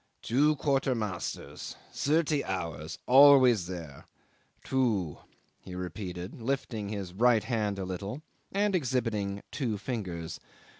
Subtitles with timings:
[0.23, 4.07] "Two quartermasters thirty hours always there.
[4.63, 5.19] Two!"
[5.59, 10.39] he repeated, lifting up his right hand a little, and exhibiting two fingers.